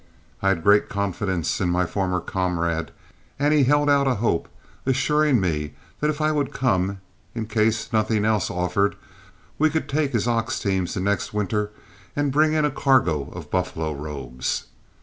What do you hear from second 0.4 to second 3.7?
I had great confidence in my former comrade, and he